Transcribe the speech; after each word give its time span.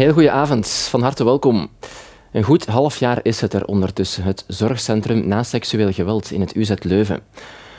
heel 0.00 0.12
goede 0.12 0.30
avond, 0.30 0.68
van 0.68 1.02
harte 1.02 1.24
welkom. 1.24 1.68
Een 2.32 2.42
goed 2.42 2.66
half 2.66 2.98
jaar 2.98 3.18
is 3.22 3.40
het 3.40 3.54
er 3.54 3.64
ondertussen, 3.64 4.22
het 4.22 4.44
zorgcentrum 4.46 5.28
na 5.28 5.42
seksueel 5.42 5.92
geweld 5.92 6.30
in 6.30 6.40
het 6.40 6.54
UZ 6.54 6.72
Leuven. 6.78 7.20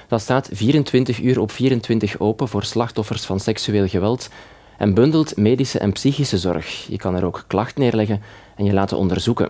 Dat 0.07 0.21
staat 0.21 0.49
24 0.51 1.21
uur 1.21 1.39
op 1.39 1.51
24 1.51 2.19
open 2.19 2.47
voor 2.47 2.63
slachtoffers 2.63 3.25
van 3.25 3.39
seksueel 3.39 3.87
geweld 3.87 4.29
en 4.77 4.93
bundelt 4.93 5.37
medische 5.37 5.79
en 5.79 5.91
psychische 5.91 6.37
zorg. 6.37 6.87
Je 6.87 6.97
kan 6.97 7.15
er 7.15 7.25
ook 7.25 7.43
klachten 7.47 7.81
neerleggen 7.81 8.21
en 8.55 8.65
je 8.65 8.73
laten 8.73 8.97
onderzoeken. 8.97 9.49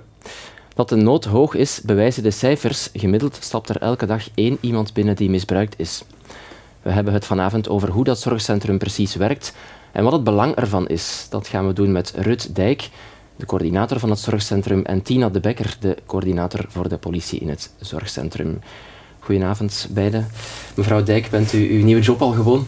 Dat 0.75 0.89
de 0.89 0.95
nood 0.95 1.25
hoog 1.25 1.53
is, 1.53 1.81
bewijzen 1.81 2.23
de 2.23 2.31
cijfers. 2.31 2.89
Gemiddeld 2.93 3.37
stapt 3.39 3.69
er 3.69 3.81
elke 3.81 4.05
dag 4.05 4.23
één 4.35 4.57
iemand 4.61 4.93
binnen 4.93 5.15
die 5.15 5.29
misbruikt 5.29 5.73
is. 5.77 6.03
We 6.81 6.91
hebben 6.91 7.13
het 7.13 7.25
vanavond 7.25 7.69
over 7.69 7.89
hoe 7.89 8.03
dat 8.03 8.19
zorgcentrum 8.19 8.77
precies 8.77 9.15
werkt 9.15 9.53
en 9.91 10.03
wat 10.03 10.13
het 10.13 10.23
belang 10.23 10.55
ervan 10.55 10.87
is. 10.87 11.25
Dat 11.29 11.47
gaan 11.47 11.67
we 11.67 11.73
doen 11.73 11.91
met 11.91 12.13
Rut 12.15 12.55
Dijk, 12.55 12.89
de 13.35 13.45
coördinator 13.45 13.99
van 13.99 14.09
het 14.09 14.19
zorgcentrum, 14.19 14.85
en 14.85 15.01
Tina 15.01 15.29
de 15.29 15.39
Bekker, 15.39 15.75
de 15.79 15.97
coördinator 16.05 16.65
voor 16.67 16.89
de 16.89 16.97
politie 16.97 17.39
in 17.39 17.49
het 17.49 17.71
zorgcentrum. 17.79 18.59
Goedenavond 19.19 19.87
beiden. 19.91 20.27
Mevrouw 20.75 21.03
Dijk, 21.03 21.29
bent 21.29 21.53
u 21.53 21.77
uw 21.77 21.83
nieuwe 21.83 22.01
job 22.01 22.21
al 22.21 22.31
gewoon? 22.31 22.67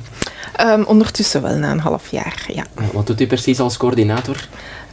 Um, 0.61 0.83
ondertussen 0.83 1.41
wel, 1.41 1.55
na 1.55 1.71
een 1.71 1.79
half 1.79 2.11
jaar, 2.11 2.45
ja. 2.47 2.65
Wat 2.93 3.07
doet 3.07 3.21
u 3.21 3.27
precies 3.27 3.59
als 3.59 3.77
coördinator? 3.77 4.47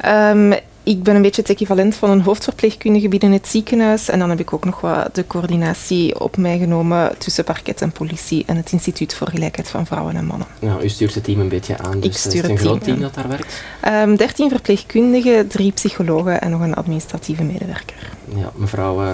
Um, 0.06 0.54
ik 0.82 1.02
ben 1.02 1.14
een 1.14 1.22
beetje 1.22 1.40
het 1.40 1.50
equivalent 1.50 1.94
van 1.94 2.10
een 2.10 2.20
hoofdverpleegkundige 2.20 3.08
binnen 3.08 3.32
het 3.32 3.48
ziekenhuis. 3.48 4.08
En 4.08 4.18
dan 4.18 4.30
heb 4.30 4.40
ik 4.40 4.52
ook 4.52 4.64
nog 4.64 4.80
wat 4.80 5.14
de 5.14 5.26
coördinatie 5.26 6.20
op 6.20 6.36
mij 6.36 6.58
genomen 6.58 7.18
tussen 7.18 7.44
parket 7.44 7.82
en 7.82 7.92
politie 7.92 8.44
en 8.46 8.56
het 8.56 8.72
Instituut 8.72 9.14
voor 9.14 9.28
Gelijkheid 9.28 9.68
van 9.68 9.86
Vrouwen 9.86 10.16
en 10.16 10.24
Mannen. 10.24 10.46
Nou, 10.58 10.82
u 10.82 10.88
stuurt 10.88 11.14
het 11.14 11.24
team 11.24 11.40
een 11.40 11.48
beetje 11.48 11.78
aan, 11.78 12.00
dus 12.00 12.10
ik 12.10 12.16
stuur 12.16 12.42
het 12.42 12.44
is 12.44 12.50
een 12.50 12.58
groot 12.58 12.84
team, 12.84 13.00
dat 13.00 13.14
daar 13.14 13.28
werkt? 13.28 13.62
Um, 13.88 14.16
13 14.16 14.48
verpleegkundigen, 14.48 15.48
drie 15.48 15.72
psychologen 15.72 16.40
en 16.40 16.50
nog 16.50 16.60
een 16.60 16.74
administratieve 16.74 17.42
medewerker. 17.42 18.10
Ja, 18.34 18.52
mevrouw 18.54 19.02
uh, 19.02 19.10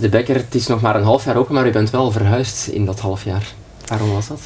De 0.00 0.08
Bekker, 0.08 0.34
het 0.34 0.54
is 0.54 0.66
nog 0.66 0.80
maar 0.80 0.96
een 0.96 1.02
half 1.02 1.24
jaar 1.24 1.36
open, 1.36 1.54
maar 1.54 1.66
u 1.66 1.70
bent 1.70 1.90
wel 1.90 2.10
verhuisd 2.10 2.66
in 2.66 2.84
dat 2.84 3.00
half 3.00 3.24
jaar. 3.24 3.52
Waarom 3.86 4.12
was 4.12 4.28
dat? 4.28 4.40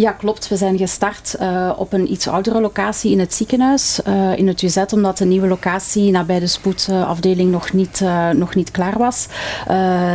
Ja, 0.00 0.12
klopt. 0.12 0.48
We 0.48 0.56
zijn 0.56 0.78
gestart 0.78 1.36
uh, 1.40 1.72
op 1.76 1.92
een 1.92 2.12
iets 2.12 2.28
oudere 2.28 2.60
locatie 2.60 3.12
in 3.12 3.18
het 3.18 3.34
ziekenhuis, 3.34 4.00
uh, 4.08 4.38
in 4.38 4.46
het 4.46 4.62
UZ, 4.62 4.84
omdat 4.94 5.18
de 5.18 5.24
nieuwe 5.24 5.46
locatie 5.46 6.10
nabij 6.10 6.38
de 6.38 6.46
spoedafdeling 6.46 7.50
nog, 7.50 7.72
niet, 7.72 8.00
uh, 8.02 8.30
nog 8.30 8.54
niet 8.54 8.70
klaar 8.70 8.98
was. 8.98 9.26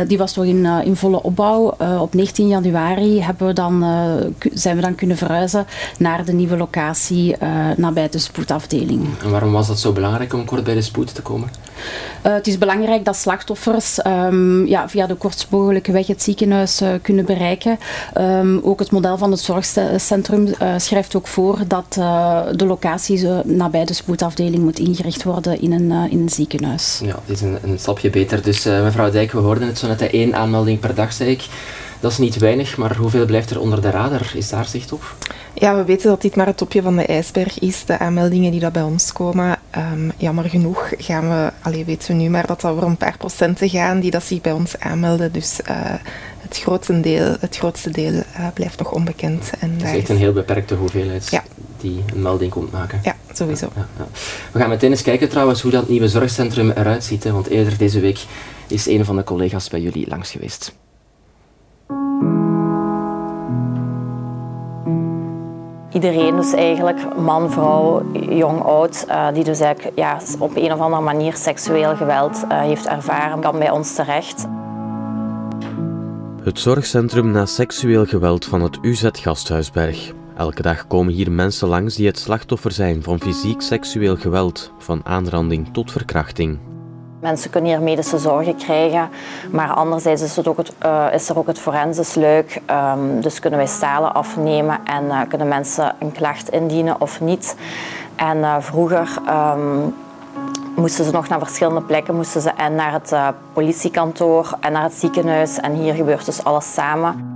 die 0.06 0.18
was 0.18 0.34
nog 0.34 0.44
in, 0.44 0.64
in 0.64 0.96
volle 0.96 1.22
opbouw. 1.22 1.76
op 2.00 2.14
19 2.14 2.48
januari 2.48 3.22
hebben 3.22 3.46
we 3.46 3.52
dan, 3.52 3.84
zijn 4.52 4.76
we 4.76 4.82
dan 4.82 4.94
kunnen 4.94 5.16
verhuizen 5.16 5.66
naar 5.98 6.24
de 6.24 6.32
nieuwe 6.32 6.56
locatie 6.56 7.36
nabij 7.76 8.08
de 8.08 8.18
spoedafdeling. 8.18 9.06
En 9.22 9.30
waarom 9.30 9.52
was 9.52 9.66
dat 9.66 9.80
zo 9.80 9.92
belangrijk 9.92 10.32
om 10.32 10.44
kort 10.44 10.64
bij 10.64 10.74
de 10.74 10.82
spoed 10.82 11.14
te 11.14 11.22
komen? 11.22 11.48
Het 12.22 12.46
is 12.46 12.58
belangrijk 12.58 13.04
dat 13.04 13.16
slachtoffers 13.16 14.06
um, 14.06 14.66
ja, 14.66 14.88
via 14.88 15.06
de 15.06 15.14
kortst 15.14 15.46
mogelijke 15.50 15.92
weg 15.92 16.06
het 16.06 16.22
ziekenhuis 16.22 16.82
kunnen 17.02 17.24
bereiken. 17.24 17.78
Um, 18.18 18.60
ook 18.62 18.78
het 18.78 18.90
model 18.90 19.18
van 19.18 19.30
het 19.30 19.40
zorgstelsel 19.40 19.98
centrum 19.98 20.46
uh, 20.46 20.74
schrijft 20.76 21.16
ook 21.16 21.26
voor 21.26 21.58
dat 21.66 21.92
de 22.56 22.66
locatie 22.66 23.28
nabij 23.44 23.84
de 23.84 23.94
spoedafdeling 23.94 24.62
moet 24.62 24.78
ingericht 24.78 25.22
worden 25.22 25.60
in 25.60 25.72
een, 25.72 26.10
in 26.10 26.20
een 26.20 26.28
ziekenhuis. 26.28 27.00
Ja, 27.04 27.18
het 27.24 27.36
is 27.36 27.40
een, 27.40 27.58
een 27.62 27.78
stapje 27.78 28.10
beter. 28.10 28.42
Dus 28.42 28.64
mevrouw 28.64 29.10
Dijk, 29.10 29.32
we 29.32 29.38
hoorden 29.38 29.68
het 29.68 29.78
zo 29.78 29.86
net, 29.86 30.10
één 30.10 30.34
aanmelding 30.34 30.80
per 30.80 30.94
dag, 30.94 31.12
zei 31.12 31.30
ik. 31.30 31.44
Dat 32.00 32.10
is 32.10 32.18
niet 32.18 32.38
weinig, 32.38 32.76
maar 32.76 32.96
hoeveel 32.96 33.26
blijft 33.26 33.50
er 33.50 33.60
onder 33.60 33.82
de 33.82 33.90
radar? 33.90 34.32
Is 34.34 34.48
daar 34.48 34.66
zicht 34.66 34.92
op? 34.92 35.14
Ja, 35.54 35.76
we 35.76 35.84
weten 35.84 36.08
dat 36.08 36.22
dit 36.22 36.36
maar 36.36 36.46
het 36.46 36.56
topje 36.56 36.82
van 36.82 36.96
de 36.96 37.06
ijsberg 37.06 37.58
is, 37.58 37.84
de 37.84 37.98
aanmeldingen 37.98 38.50
die 38.50 38.60
dat 38.60 38.72
bij 38.72 38.82
ons 38.82 39.12
komen. 39.12 39.58
Um, 39.76 40.12
jammer 40.16 40.44
genoeg 40.44 40.92
gaan 40.98 41.28
we, 41.28 41.52
allee, 41.62 41.84
weten 41.84 42.16
we 42.16 42.22
nu 42.22 42.28
maar 42.28 42.46
dat 42.46 42.60
dat 42.60 42.70
over 42.70 42.82
een 42.82 42.96
paar 42.96 43.16
procenten 43.18 43.68
gaan 43.68 44.00
die 44.00 44.10
dat 44.10 44.22
zich 44.22 44.40
bij 44.40 44.52
ons 44.52 44.78
aanmelden. 44.78 45.32
Dus 45.32 45.60
uh, 45.70 45.94
het 46.38 46.58
grootste 46.58 47.00
deel, 47.00 47.36
het 47.40 47.56
grootste 47.56 47.90
deel 47.90 48.12
uh, 48.12 48.22
blijft 48.54 48.78
nog 48.78 48.92
onbekend. 48.92 49.50
En 49.58 49.72
het 49.72 49.82
is 49.82 49.98
echt 49.98 50.08
een 50.08 50.16
heel 50.16 50.32
beperkte 50.32 50.74
hoeveelheid 50.74 51.28
ja. 51.30 51.42
die 51.80 52.04
een 52.14 52.22
melding 52.22 52.50
komt 52.50 52.72
maken. 52.72 53.00
Ja, 53.02 53.16
sowieso. 53.32 53.68
Ja, 53.74 53.86
ja, 53.98 54.06
we 54.52 54.58
gaan 54.58 54.68
meteen 54.68 54.90
eens 54.90 55.02
kijken 55.02 55.28
trouwens 55.28 55.62
hoe 55.62 55.70
dat 55.70 55.88
nieuwe 55.88 56.08
zorgcentrum 56.08 56.70
eruit 56.70 57.04
ziet. 57.04 57.24
Hè, 57.24 57.32
want 57.32 57.46
eerder 57.46 57.78
deze 57.78 58.00
week 58.00 58.18
is 58.66 58.86
een 58.86 59.04
van 59.04 59.16
de 59.16 59.24
collega's 59.24 59.68
bij 59.68 59.80
jullie 59.80 60.08
langs 60.08 60.30
geweest. 60.30 60.74
Iedereen 65.96 66.36
dus 66.36 66.52
eigenlijk, 66.52 67.16
man, 67.18 67.50
vrouw, 67.50 68.02
jong, 68.28 68.62
oud, 68.62 69.04
uh, 69.08 69.32
die 69.32 69.44
dus 69.44 69.60
eigenlijk 69.60 69.98
ja, 69.98 70.18
op 70.38 70.56
een 70.56 70.72
of 70.72 70.80
andere 70.80 71.02
manier 71.02 71.34
seksueel 71.34 71.96
geweld 71.96 72.44
uh, 72.44 72.60
heeft 72.60 72.86
ervaren, 72.86 73.40
kan 73.40 73.58
bij 73.58 73.70
ons 73.70 73.94
terecht. 73.94 74.46
Het 76.42 76.58
zorgcentrum 76.58 77.30
na 77.30 77.46
seksueel 77.46 78.04
geweld 78.06 78.44
van 78.44 78.62
het 78.62 78.78
UZ 78.82 79.08
Gasthuisberg. 79.12 80.12
Elke 80.36 80.62
dag 80.62 80.86
komen 80.86 81.12
hier 81.12 81.32
mensen 81.32 81.68
langs 81.68 81.94
die 81.94 82.06
het 82.06 82.18
slachtoffer 82.18 82.72
zijn 82.72 83.02
van 83.02 83.20
fysiek 83.20 83.60
seksueel 83.60 84.16
geweld, 84.16 84.72
van 84.78 85.00
aanranding 85.04 85.72
tot 85.72 85.92
verkrachting. 85.92 86.58
Mensen 87.20 87.50
kunnen 87.50 87.70
hier 87.70 87.82
medische 87.82 88.18
zorgen 88.18 88.56
krijgen, 88.56 89.08
maar 89.50 89.68
anderzijds 89.68 90.22
is, 90.22 90.36
het 90.36 90.48
ook 90.48 90.56
het, 90.56 90.72
uh, 90.84 91.06
is 91.12 91.28
er 91.28 91.38
ook 91.38 91.46
het 91.46 91.58
forensisch 91.58 92.14
leuk. 92.14 92.60
Um, 92.70 93.20
dus 93.20 93.38
kunnen 93.38 93.58
wij 93.58 93.68
stalen 93.68 94.14
afnemen 94.14 94.78
en 94.84 95.04
uh, 95.04 95.20
kunnen 95.28 95.48
mensen 95.48 95.94
een 95.98 96.12
klacht 96.12 96.48
indienen 96.48 97.00
of 97.00 97.20
niet. 97.20 97.56
En 98.16 98.36
uh, 98.36 98.56
vroeger 98.58 99.08
um, 99.54 99.94
moesten 100.76 101.04
ze 101.04 101.10
nog 101.10 101.28
naar 101.28 101.38
verschillende 101.38 101.82
plekken, 101.82 102.14
moesten 102.14 102.40
ze 102.40 102.50
en 102.50 102.74
naar 102.74 102.92
het 102.92 103.14
politiekantoor 103.52 104.56
en 104.60 104.72
naar 104.72 104.82
het 104.82 104.94
ziekenhuis. 104.94 105.58
En 105.58 105.72
hier 105.74 105.94
gebeurt 105.94 106.24
dus 106.24 106.44
alles 106.44 106.72
samen. 106.74 107.34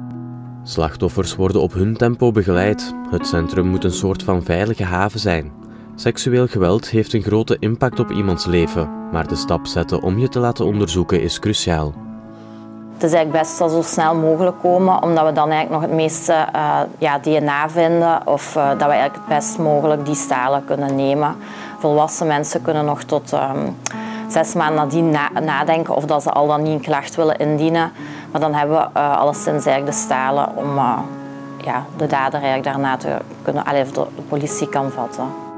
Slachtoffers 0.63 1.37
worden 1.37 1.61
op 1.61 1.73
hun 1.73 1.97
tempo 1.97 2.33
begeleid. 2.33 2.95
Het 3.11 3.27
centrum 3.27 3.67
moet 3.67 3.85
een 3.85 3.91
soort 3.93 4.23
van 4.23 4.43
veilige 4.43 4.85
haven 4.85 5.21
zijn. 5.21 5.60
Seksueel 6.01 6.47
geweld 6.47 6.89
heeft 6.89 7.13
een 7.13 7.23
grote 7.23 7.57
impact 7.59 8.01
op 8.01 8.11
iemands 8.11 8.47
leven, 8.47 9.11
maar 9.11 9.27
de 9.27 9.35
stap 9.35 9.67
zetten 9.67 10.03
om 10.03 10.19
je 10.19 10.29
te 10.29 10.39
laten 10.39 10.65
onderzoeken 10.65 11.23
is 11.23 11.39
cruciaal. 11.39 11.93
Het 12.93 13.03
is 13.03 13.13
eigenlijk 13.13 13.45
best 13.45 13.59
wel 13.59 13.69
zo 13.69 13.83
snel 13.83 14.15
mogelijk 14.15 14.61
komen, 14.61 15.03
omdat 15.03 15.27
we 15.27 15.33
dan 15.33 15.51
eigenlijk 15.51 15.71
nog 15.71 15.91
het 15.91 16.01
meeste 16.01 16.47
uh, 16.55 16.81
ja, 16.99 17.19
DNA 17.19 17.69
vinden 17.69 18.27
of 18.27 18.57
uh, 18.57 18.69
dat 18.69 18.79
we 18.79 18.85
eigenlijk 18.85 19.15
het 19.15 19.39
best 19.39 19.59
mogelijk 19.59 20.05
die 20.05 20.15
stalen 20.15 20.65
kunnen 20.65 20.97
nemen. 20.97 21.37
Volwassen 21.79 22.27
mensen 22.27 22.63
kunnen 22.63 22.85
nog 22.85 23.03
tot 23.03 23.33
um, 23.33 23.77
zes 24.29 24.55
maanden 24.55 24.77
nadien 24.77 25.11
na 25.11 25.31
nadenken 25.41 25.97
of 25.97 26.05
dat 26.05 26.23
ze 26.23 26.31
al 26.31 26.47
dan 26.47 26.63
niet 26.63 26.73
een 26.73 26.81
klacht 26.81 27.15
willen 27.15 27.39
indienen. 27.39 27.93
Maar 28.31 28.41
dan 28.41 28.55
hebben 28.55 28.77
we 28.77 28.99
uh, 28.99 29.17
alleszins 29.17 29.67
eigenlijk 29.67 29.87
de 29.87 30.03
stalen 30.03 30.57
om 30.57 30.75
ja, 31.65 31.85
de 31.97 32.07
dader 32.07 32.41
eigenlijk 32.41 32.65
daarna 32.65 32.97
te 32.97 33.17
kunnen, 33.43 33.65
allee, 33.65 33.85
de 33.85 34.07
politie 34.29 34.69
kan 34.69 34.91
vatten. 34.91 35.49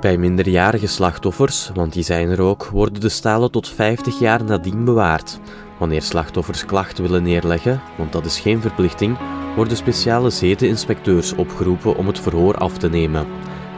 Bij 0.00 0.16
minderjarige 0.16 0.86
slachtoffers, 0.86 1.70
want 1.74 1.92
die 1.92 2.02
zijn 2.02 2.30
er 2.30 2.40
ook, 2.40 2.66
worden 2.66 3.00
de 3.00 3.08
stalen 3.08 3.50
tot 3.50 3.68
50 3.68 4.18
jaar 4.18 4.44
nadien 4.44 4.84
bewaard. 4.84 5.40
Wanneer 5.78 6.02
slachtoffers 6.02 6.64
klachten 6.64 7.04
willen 7.04 7.22
neerleggen, 7.22 7.80
want 7.96 8.12
dat 8.12 8.24
is 8.24 8.40
geen 8.40 8.60
verplichting, 8.60 9.18
worden 9.56 9.76
speciale 9.76 10.30
zedeninspecteurs 10.30 11.34
opgeroepen 11.34 11.96
om 11.96 12.06
het 12.06 12.20
verhoor 12.20 12.54
af 12.54 12.78
te 12.78 12.88
nemen. 12.88 13.26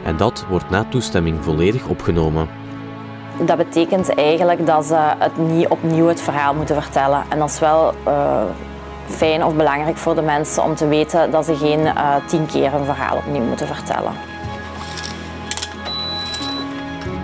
En 0.03 0.17
dat 0.17 0.45
wordt 0.49 0.69
na 0.69 0.83
toestemming 0.83 1.43
volledig 1.43 1.87
opgenomen. 1.87 2.49
Dat 3.45 3.57
betekent 3.57 4.15
eigenlijk 4.15 4.65
dat 4.65 4.85
ze 4.85 5.13
het 5.17 5.37
niet 5.37 5.67
opnieuw 5.67 6.07
het 6.07 6.21
verhaal 6.21 6.53
moeten 6.53 6.81
vertellen. 6.81 7.23
En 7.29 7.39
dat 7.39 7.49
is 7.49 7.59
wel 7.59 7.93
uh, 8.07 8.43
fijn 9.05 9.45
of 9.45 9.55
belangrijk 9.55 9.97
voor 9.97 10.15
de 10.15 10.21
mensen 10.21 10.63
om 10.63 10.75
te 10.75 10.87
weten 10.87 11.31
dat 11.31 11.45
ze 11.45 11.55
geen 11.55 11.79
uh, 11.79 12.15
tien 12.27 12.45
keer 12.45 12.73
een 12.73 12.85
verhaal 12.85 13.17
opnieuw 13.17 13.43
moeten 13.43 13.67
vertellen. 13.67 14.30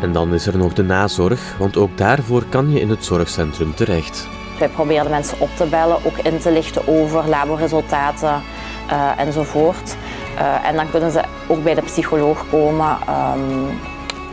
En 0.01 0.11
dan 0.11 0.33
is 0.33 0.47
er 0.47 0.57
nog 0.57 0.73
de 0.73 0.83
nazorg, 0.83 1.55
want 1.57 1.77
ook 1.77 1.97
daarvoor 1.97 2.45
kan 2.49 2.71
je 2.71 2.79
in 2.79 2.89
het 2.89 3.05
zorgcentrum 3.05 3.75
terecht. 3.75 4.27
Wij 4.59 4.69
proberen 4.69 5.09
mensen 5.09 5.39
op 5.39 5.49
te 5.55 5.65
bellen, 5.65 6.05
ook 6.05 6.17
in 6.17 6.39
te 6.39 6.51
lichten 6.51 6.87
over 6.87 7.29
laboresultaten 7.29 8.41
uh, 8.89 9.19
enzovoort. 9.19 9.95
Uh, 10.35 10.67
en 10.67 10.75
dan 10.75 10.89
kunnen 10.89 11.11
ze 11.11 11.23
ook 11.47 11.63
bij 11.63 11.73
de 11.73 11.81
psycholoog 11.81 12.45
komen 12.49 12.97
um, 13.09 13.69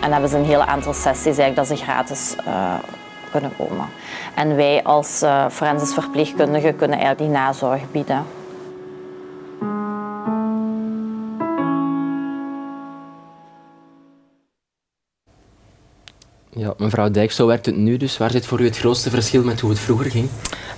en 0.01 0.13
hebben 0.13 0.31
ze 0.31 0.37
een 0.37 0.45
heel 0.45 0.65
aantal 0.65 0.93
sessies 0.93 1.39
eigenlijk 1.39 1.57
dat 1.57 1.67
ze 1.67 1.85
gratis 1.85 2.37
uh, 2.47 2.75
kunnen 3.31 3.53
komen. 3.57 3.87
En 4.35 4.57
wij 4.57 4.83
als 4.83 5.23
forensisch 5.51 5.95
verpleegkundigen 5.95 6.77
kunnen 6.77 6.99
eigenlijk 6.99 7.31
die 7.31 7.41
nazorg 7.41 7.81
bieden. 7.91 8.25
Ja, 16.57 16.75
mevrouw 16.79 17.11
Dijk, 17.11 17.33
zo 17.33 17.47
werkt 17.47 17.67
het 17.67 17.77
nu 17.77 17.97
dus. 17.97 18.17
Waar 18.17 18.31
zit 18.31 18.47
voor 18.47 18.61
u 18.61 18.65
het 18.65 18.79
grootste 18.79 19.11
verschil 19.11 19.43
met 19.43 19.61
hoe 19.61 19.71
het 19.71 19.79
vroeger 19.79 20.11
ging? 20.11 20.29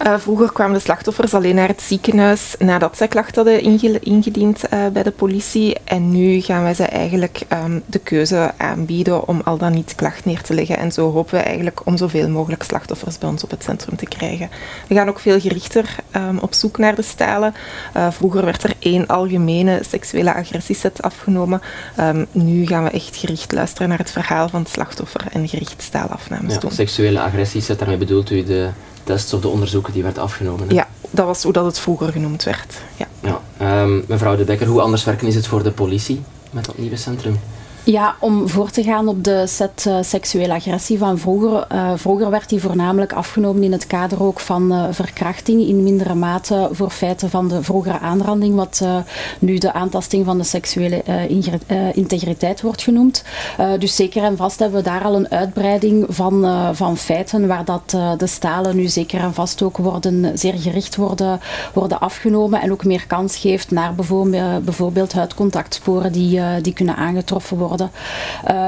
Uh, 0.04 0.14
vroeger 0.18 0.52
kwamen 0.52 0.74
de 0.74 0.80
slachtoffers 0.80 1.34
alleen 1.34 1.54
naar 1.54 1.68
het 1.68 1.82
ziekenhuis 1.82 2.54
nadat 2.58 2.96
zij 2.96 3.08
klachten 3.08 3.34
hadden 3.34 3.80
ingediend 4.00 4.62
uh, 4.64 4.86
bij 4.92 5.02
de 5.02 5.10
politie. 5.10 5.76
En 5.84 6.10
nu 6.10 6.40
gaan 6.40 6.62
wij 6.62 6.74
ze 6.74 6.84
eigenlijk 6.84 7.40
um, 7.52 7.82
de 7.86 7.98
keuze 7.98 8.52
aanbieden 8.56 9.28
om 9.28 9.40
al 9.44 9.56
dan 9.56 9.72
niet 9.72 9.94
klacht 9.94 10.24
neer 10.24 10.42
te 10.42 10.54
leggen. 10.54 10.78
En 10.78 10.92
zo 10.92 11.12
hopen 11.12 11.34
we 11.34 11.40
eigenlijk 11.40 11.86
om 11.86 11.96
zoveel 11.96 12.28
mogelijk 12.28 12.62
slachtoffers 12.62 13.18
bij 13.18 13.28
ons 13.28 13.44
op 13.44 13.50
het 13.50 13.62
centrum 13.62 13.96
te 13.96 14.06
krijgen. 14.06 14.50
We 14.88 14.94
gaan 14.94 15.08
ook 15.08 15.18
veel 15.18 15.40
gerichter 15.40 15.96
um, 16.16 16.38
op 16.38 16.54
zoek 16.54 16.78
naar 16.78 16.94
de 16.94 17.02
stalen. 17.02 17.54
Uh, 17.96 18.10
vroeger 18.10 18.44
werd 18.44 18.62
er 18.62 18.74
één 18.78 19.06
algemene 19.06 19.80
seksuele 19.88 20.34
agressieset 20.34 21.02
afgenomen. 21.02 21.60
Um, 22.00 22.26
nu 22.32 22.66
gaan 22.66 22.84
we 22.84 22.90
echt 22.90 23.16
gericht 23.16 23.52
luisteren 23.52 23.88
naar 23.88 23.98
het 23.98 24.10
verhaal 24.10 24.48
van 24.48 24.60
het 24.60 24.70
slachtoffer 24.70 25.24
en 25.32 25.48
gericht 25.48 25.82
staalafnames 25.82 26.54
ja, 26.54 26.60
doen. 26.60 26.70
Seksuele 26.70 27.20
agressieset, 27.20 27.78
daarmee 27.78 27.98
bedoelt 27.98 28.30
u 28.30 28.44
de 28.44 28.70
tests 29.06 29.32
of 29.32 29.40
de 29.40 29.48
onderzoeken 29.48 29.92
die 29.92 30.02
werden 30.02 30.22
afgenomen? 30.22 30.68
Hè? 30.68 30.74
Ja, 30.74 30.88
dat 31.10 31.26
was 31.26 31.42
hoe 31.42 31.52
dat 31.52 31.64
het 31.64 31.78
vroeger 31.78 32.12
genoemd 32.12 32.42
werd. 32.42 32.74
Ja. 32.96 33.06
Ja, 33.20 33.82
um, 33.82 34.04
mevrouw 34.08 34.36
De 34.36 34.44
Bekker, 34.44 34.66
hoe 34.66 34.80
anders 34.80 35.04
werken 35.04 35.26
is 35.26 35.34
het 35.34 35.46
voor 35.46 35.62
de 35.62 35.70
politie 35.70 36.22
met 36.50 36.64
dat 36.64 36.78
nieuwe 36.78 36.96
centrum? 36.96 37.38
Ja, 37.86 38.16
om 38.20 38.48
voor 38.48 38.70
te 38.70 38.82
gaan 38.82 39.08
op 39.08 39.24
de 39.24 39.46
set 39.46 39.84
uh, 39.88 39.98
seksuele 40.00 40.52
agressie 40.52 40.98
van 40.98 41.18
vroeger. 41.18 41.66
Uh, 41.72 41.92
vroeger 41.94 42.30
werd 42.30 42.48
die 42.48 42.60
voornamelijk 42.60 43.12
afgenomen 43.12 43.62
in 43.62 43.72
het 43.72 43.86
kader 43.86 44.22
ook 44.22 44.40
van 44.40 44.72
uh, 44.72 44.84
verkrachting 44.90 45.66
in 45.68 45.82
mindere 45.82 46.14
mate 46.14 46.68
voor 46.72 46.90
feiten 46.90 47.30
van 47.30 47.48
de 47.48 47.62
vroegere 47.62 47.98
aanranding, 47.98 48.54
wat 48.54 48.84
nu 49.38 49.58
de 49.58 49.72
aantasting 49.72 50.24
van 50.24 50.38
de 50.38 50.44
seksuele 50.44 51.02
integriteit 51.92 52.62
wordt 52.62 52.82
genoemd. 52.82 53.24
dus 53.78 53.96
zeker 53.96 54.22
en 54.22 54.36
vast 54.36 54.58
hebben 54.58 54.78
we 54.78 54.88
daar 54.88 55.04
al 55.04 55.14
een 55.14 55.30
uitbreiding 55.30 56.06
van, 56.08 56.46
van 56.74 56.96
feiten 56.96 57.46
waar 57.46 57.64
dat 57.64 57.90
de 58.18 58.26
stalen 58.26 58.76
nu 58.76 58.86
zeker 58.86 59.20
en 59.20 59.34
vast 59.34 59.62
ook 59.62 59.76
worden, 59.76 60.38
zeer 60.38 60.54
gericht 60.54 60.96
worden, 60.96 61.40
worden 61.74 62.00
afgenomen 62.00 62.60
en 62.60 62.72
ook 62.72 62.84
meer 62.84 63.06
kans 63.06 63.36
geeft 63.36 63.70
naar 63.70 63.94
bijvoorbeeld, 63.94 64.64
bijvoorbeeld 64.64 65.12
huidcontactsporen 65.12 66.12
die, 66.12 66.40
die 66.60 66.72
kunnen 66.72 66.96
aangetroffen 66.96 67.56
worden 67.56 67.75
worden. 67.76 67.90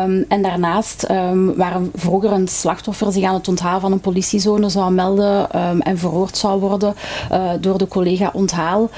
Um, 0.05 0.25
en 0.29 0.43
daarnaast, 0.43 1.07
um, 1.11 1.55
waar 1.57 1.81
vroeger 1.95 2.33
een 2.33 2.49
slachtoffer 2.49 3.13
zich 3.13 3.25
aan 3.25 3.35
het 3.35 3.49
onthalen 3.49 3.81
van 3.81 3.93
een 3.93 4.01
politiezone 4.01 4.69
zou 4.69 4.93
melden 4.93 5.59
um, 5.59 5.81
en 5.81 5.99
verhoord 5.99 6.37
zou 6.37 6.61
worden 6.61 6.95
uh, 7.33 7.51
door 7.61 7.79
de 7.79 7.89
collega 7.89 8.31
onthaal, 8.33 8.91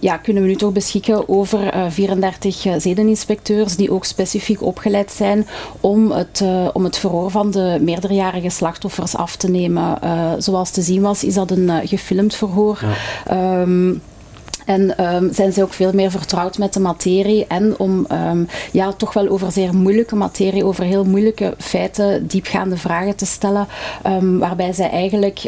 ja, 0.00 0.16
kunnen 0.16 0.42
we 0.42 0.48
nu 0.48 0.56
toch 0.56 0.72
beschikken 0.72 1.28
over 1.28 1.74
uh, 1.76 1.84
34 1.88 2.66
zedeninspecteurs 2.78 3.76
die 3.76 3.92
ook 3.92 4.04
specifiek 4.04 4.62
opgeleid 4.62 5.12
zijn 5.12 5.46
om 5.80 6.10
het, 6.10 6.40
uh, 6.42 6.68
om 6.72 6.84
het 6.84 6.98
verhoor 6.98 7.30
van 7.30 7.50
de 7.50 7.78
meerderjarige 7.80 8.50
slachtoffers 8.50 9.16
af 9.16 9.36
te 9.36 9.50
nemen. 9.50 9.98
zoals 10.38 10.70
te 10.70 10.82
zien 10.82 11.02
was, 11.02 11.24
is 11.24 11.34
dat 11.34 11.50
een 11.50 11.88
gefilmd 11.88 12.34
verhoor. 12.34 12.78
Ja. 13.26 13.64
En 14.64 15.04
um, 15.14 15.32
zijn 15.32 15.52
ze 15.52 15.62
ook 15.62 15.72
veel 15.72 15.92
meer 15.92 16.10
vertrouwd 16.10 16.58
met 16.58 16.72
de 16.72 16.80
materie. 16.80 17.46
En 17.46 17.78
om 17.78 18.06
um, 18.12 18.48
ja, 18.72 18.92
toch 18.92 19.12
wel 19.12 19.28
over 19.28 19.52
zeer 19.52 19.74
moeilijke 19.74 20.16
materie, 20.16 20.64
over 20.64 20.84
heel 20.84 21.04
moeilijke 21.04 21.54
feiten, 21.58 22.26
diepgaande 22.26 22.76
vragen 22.76 23.16
te 23.16 23.26
stellen. 23.26 23.66
Um, 24.06 24.38
waarbij 24.38 24.72
zij 24.72 24.90
eigenlijk 24.90 25.46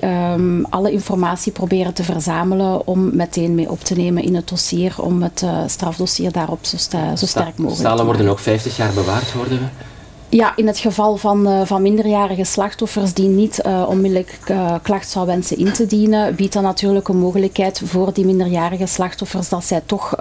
alle 0.70 0.92
informatie 0.92 1.52
proberen 1.52 1.94
te 1.94 2.04
verzamelen 2.04 2.86
om 2.86 3.16
meteen 3.16 3.54
mee 3.54 3.70
op 3.70 3.80
te 3.80 3.94
nemen 3.94 4.22
in 4.22 4.34
het 4.34 4.48
dossier. 4.48 4.94
Om 4.98 5.22
het 5.22 5.42
uh, 5.44 5.58
strafdossier 5.66 6.32
daarop 6.32 6.64
zo, 6.64 6.76
sta, 6.76 7.16
zo 7.16 7.26
sterk 7.26 7.56
mogelijk 7.56 7.76
Stalen 7.76 7.98
te 7.98 8.04
worden 8.04 8.28
ook 8.28 8.38
50 8.38 8.76
jaar 8.76 8.92
bewaard, 8.92 9.32
worden 9.32 9.58
we? 9.58 9.91
Ja, 10.34 10.56
in 10.56 10.66
het 10.66 10.78
geval 10.78 11.16
van, 11.16 11.48
uh, 11.48 11.60
van 11.64 11.82
minderjarige 11.82 12.44
slachtoffers 12.44 13.14
die 13.14 13.28
niet 13.28 13.60
uh, 13.66 13.84
onmiddellijk 13.88 14.38
uh, 14.50 14.74
klacht 14.82 15.08
zou 15.08 15.26
wensen 15.26 15.58
in 15.58 15.72
te 15.72 15.86
dienen, 15.86 16.34
biedt 16.34 16.52
dat 16.52 16.62
natuurlijk 16.62 17.08
een 17.08 17.18
mogelijkheid 17.18 17.82
voor 17.84 18.12
die 18.12 18.24
minderjarige 18.24 18.86
slachtoffers 18.86 19.48
dat 19.48 19.64
zij 19.64 19.82
toch 19.86 20.14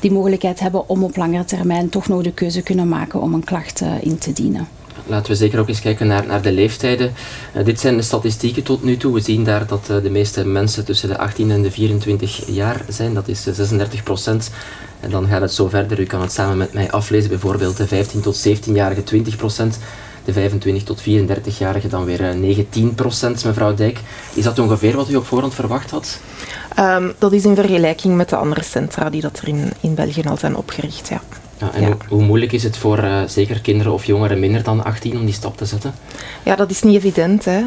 die 0.00 0.12
mogelijkheid 0.12 0.60
hebben 0.60 0.88
om 0.88 1.04
op 1.04 1.16
langere 1.16 1.44
termijn 1.44 1.88
toch 1.88 2.08
nog 2.08 2.22
de 2.22 2.32
keuze 2.32 2.62
kunnen 2.62 2.88
maken 2.88 3.20
om 3.20 3.34
een 3.34 3.44
klacht 3.44 3.82
in 4.00 4.18
te 4.18 4.32
dienen. 4.32 4.68
Laten 5.06 5.32
we 5.32 5.38
zeker 5.38 5.58
ook 5.58 5.68
eens 5.68 5.80
kijken 5.80 6.06
naar, 6.06 6.26
naar 6.26 6.42
de 6.42 6.52
leeftijden. 6.52 7.12
Uh, 7.56 7.64
dit 7.64 7.80
zijn 7.80 7.96
de 7.96 8.02
statistieken 8.02 8.62
tot 8.62 8.82
nu 8.82 8.96
toe. 8.96 9.14
We 9.14 9.20
zien 9.20 9.44
daar 9.44 9.66
dat 9.66 9.88
uh, 9.90 10.02
de 10.02 10.10
meeste 10.10 10.46
mensen 10.46 10.84
tussen 10.84 11.08
de 11.08 11.18
18 11.18 11.50
en 11.50 11.62
de 11.62 11.70
24 11.70 12.46
jaar 12.46 12.84
zijn. 12.88 13.14
Dat 13.14 13.28
is 13.28 13.46
uh, 13.46 13.54
36 13.54 14.02
procent. 14.02 14.50
En 15.00 15.10
dan 15.10 15.26
gaat 15.26 15.40
het 15.40 15.52
zo 15.52 15.68
verder. 15.68 16.00
U 16.00 16.04
kan 16.04 16.20
het 16.20 16.32
samen 16.32 16.56
met 16.56 16.72
mij 16.72 16.90
aflezen. 16.90 17.28
Bijvoorbeeld 17.28 17.76
de 17.76 17.86
15 17.86 18.20
tot 18.20 18.48
17-jarige 18.48 19.04
20 19.04 19.36
procent. 19.36 19.78
De 20.24 20.32
25 20.32 20.82
tot 20.82 21.00
34-jarige 21.00 21.88
dan 21.88 22.04
weer 22.04 22.36
19 22.36 22.94
procent, 22.94 23.44
mevrouw 23.44 23.74
Dijk. 23.74 24.00
Is 24.34 24.44
dat 24.44 24.58
ongeveer 24.58 24.96
wat 24.96 25.10
u 25.10 25.16
op 25.16 25.26
voorhand 25.26 25.54
verwacht 25.54 25.90
had? 25.90 26.20
Um, 26.78 27.12
dat 27.18 27.32
is 27.32 27.44
in 27.44 27.54
vergelijking 27.54 28.16
met 28.16 28.28
de 28.28 28.36
andere 28.36 28.62
centra 28.62 29.10
die 29.10 29.20
dat 29.20 29.38
er 29.38 29.48
in, 29.48 29.72
in 29.80 29.94
België 29.94 30.22
al 30.22 30.36
zijn 30.36 30.56
opgericht, 30.56 31.08
ja. 31.08 31.20
Ja, 31.62 31.72
en 31.72 31.80
ja. 31.80 31.86
Hoe, 31.86 31.96
hoe, 32.08 32.22
moeilijk 32.22 32.52
is 32.52 32.62
het 32.62 32.76
voor 32.76 32.98
uh, 32.98 33.22
zeker 33.26 33.60
kinderen 33.60 33.92
of 33.92 34.04
jongeren 34.04 34.40
minder 34.40 34.62
dan 34.62 34.84
18 34.84 35.18
om 35.18 35.24
die 35.24 35.34
stap 35.34 35.56
te 35.56 35.66
zetten? 35.66 35.94
Ja, 36.42 36.56
dat 36.56 36.70
is 36.70 36.82
niet 36.82 36.96
evident. 36.96 37.44
Hè. 37.44 37.62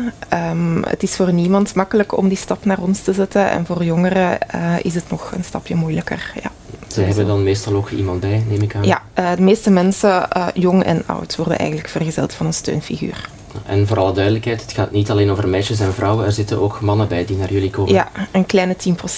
Um, 0.49 0.83
het 0.83 1.03
is 1.03 1.15
voor 1.15 1.33
niemand 1.33 1.75
makkelijk 1.75 2.17
om 2.17 2.27
die 2.27 2.37
stap 2.37 2.65
naar 2.65 2.79
ons 2.79 3.01
te 3.01 3.13
zetten. 3.13 3.49
En 3.49 3.65
voor 3.65 3.83
jongeren 3.83 4.37
uh, 4.55 4.73
is 4.81 4.95
het 4.95 5.09
nog 5.09 5.31
een 5.35 5.43
stapje 5.43 5.75
moeilijker. 5.75 6.31
Ja. 6.41 6.51
Ze 6.87 7.01
hebben 7.01 7.27
dan 7.27 7.43
meestal 7.43 7.73
ook 7.73 7.89
iemand 7.89 8.19
bij, 8.19 8.43
neem 8.47 8.61
ik 8.61 8.75
aan? 8.75 8.83
Ja, 8.83 9.01
uh, 9.19 9.35
de 9.35 9.41
meeste 9.41 9.69
mensen, 9.69 10.27
jong 10.53 10.83
en 10.83 11.03
oud, 11.05 11.35
worden 11.35 11.57
eigenlijk 11.57 11.89
vergezeld 11.89 12.33
van 12.33 12.45
een 12.45 12.53
steunfiguur. 12.53 13.29
En 13.65 13.87
voor 13.87 13.99
alle 13.99 14.13
duidelijkheid, 14.13 14.61
het 14.61 14.71
gaat 14.71 14.91
niet 14.91 15.11
alleen 15.11 15.31
over 15.31 15.47
meisjes 15.47 15.79
en 15.79 15.93
vrouwen, 15.93 16.25
er 16.25 16.31
zitten 16.31 16.61
ook 16.61 16.81
mannen 16.81 17.07
bij 17.07 17.25
die 17.25 17.37
naar 17.37 17.51
jullie 17.51 17.69
komen. 17.69 17.93
Ja, 17.93 18.11
een 18.31 18.45
kleine 18.45 18.75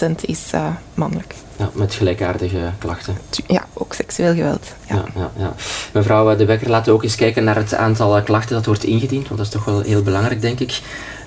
10% 0.09 0.11
is 0.21 0.51
mannelijk. 0.93 1.35
Ja, 1.57 1.69
met 1.73 1.93
gelijkaardige 1.93 2.71
klachten. 2.77 3.17
Ja, 3.47 3.65
ook 3.73 3.93
seksueel 3.93 4.33
geweld. 4.33 4.73
Ja. 4.89 4.95
Ja, 4.95 5.05
ja, 5.15 5.31
ja. 5.37 5.53
Mevrouw 5.93 6.35
De 6.35 6.45
Bekker, 6.45 6.69
laten 6.69 6.85
we 6.85 6.97
ook 6.97 7.03
eens 7.03 7.15
kijken 7.15 7.43
naar 7.43 7.55
het 7.55 7.73
aantal 7.75 8.21
klachten 8.23 8.55
dat 8.55 8.65
wordt 8.65 8.83
ingediend, 8.83 9.27
want 9.27 9.37
dat 9.37 9.45
is 9.45 9.53
toch 9.53 9.65
wel 9.65 9.81
heel 9.81 10.03
belangrijk, 10.03 10.41
denk 10.41 10.59
ik. 10.59 10.81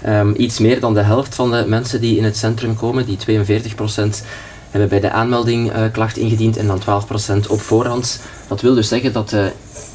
Um, 0.07 0.35
iets 0.37 0.59
meer 0.59 0.81
dan 0.81 0.95
de 0.95 1.03
helft 1.03 1.35
van 1.35 1.51
de 1.51 1.65
mensen 1.67 2.01
die 2.01 2.17
in 2.17 2.25
het 2.25 2.37
centrum 2.37 2.77
komen, 2.77 3.07
die 3.07 3.17
42 3.17 3.75
procent, 3.75 4.25
hebben 4.71 4.89
bij 4.89 5.01
de 5.01 5.11
aanmelding 5.11 5.77
uh, 5.77 5.85
klacht 5.93 6.17
ingediend 6.17 6.57
en 6.57 6.67
dan 6.67 6.79
12 6.79 7.07
procent 7.07 7.47
op 7.47 7.61
voorhand. 7.61 8.21
Dat 8.49 8.61
wil 8.61 8.75
dus 8.75 8.89
zeggen 8.89 9.13
dat 9.13 9.33
uh, 9.33 9.45